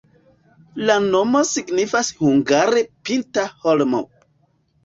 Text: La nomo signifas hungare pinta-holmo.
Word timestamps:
La 0.89 0.95
nomo 1.07 1.43
signifas 1.51 2.11
hungare 2.23 2.83
pinta-holmo. 3.11 4.03